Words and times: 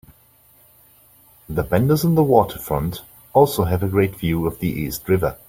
The 1.47 1.61
vendors 1.61 2.03
on 2.03 2.15
the 2.15 2.23
waterfront 2.23 3.03
also 3.33 3.65
have 3.65 3.83
a 3.83 3.87
great 3.87 4.15
view 4.15 4.47
of 4.47 4.57
the 4.57 4.67
East 4.69 5.07
River. 5.07 5.37